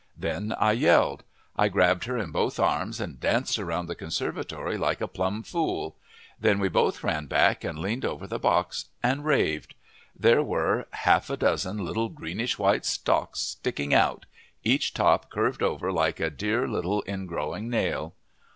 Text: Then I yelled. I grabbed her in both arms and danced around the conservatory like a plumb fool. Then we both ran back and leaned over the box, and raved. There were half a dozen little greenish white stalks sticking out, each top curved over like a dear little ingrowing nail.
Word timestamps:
Then 0.17 0.53
I 0.57 0.71
yelled. 0.71 1.23
I 1.55 1.67
grabbed 1.69 2.05
her 2.05 2.17
in 2.17 2.31
both 2.31 2.59
arms 2.59 2.99
and 2.99 3.19
danced 3.19 3.59
around 3.59 3.85
the 3.85 3.93
conservatory 3.93 4.75
like 4.75 4.99
a 4.99 5.07
plumb 5.07 5.43
fool. 5.43 5.95
Then 6.39 6.57
we 6.57 6.69
both 6.69 7.03
ran 7.03 7.27
back 7.27 7.63
and 7.63 7.77
leaned 7.77 8.03
over 8.03 8.25
the 8.25 8.39
box, 8.39 8.85
and 9.03 9.23
raved. 9.23 9.75
There 10.19 10.41
were 10.41 10.87
half 10.89 11.29
a 11.29 11.37
dozen 11.37 11.77
little 11.85 12.09
greenish 12.09 12.57
white 12.57 12.83
stalks 12.85 13.41
sticking 13.41 13.93
out, 13.93 14.25
each 14.63 14.95
top 14.95 15.29
curved 15.29 15.61
over 15.61 15.91
like 15.91 16.19
a 16.19 16.31
dear 16.31 16.67
little 16.67 17.03
ingrowing 17.07 17.69
nail. 17.69 18.15